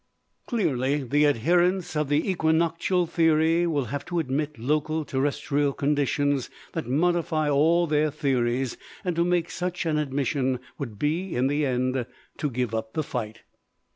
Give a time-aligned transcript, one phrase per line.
[0.47, 6.87] Clearly the adherents of the equinoctial theory will have to admit local terrestrial conditions that
[6.87, 12.07] modify all their theories: and to make such an admission will be, in the end,
[12.39, 13.41] to give up the fight.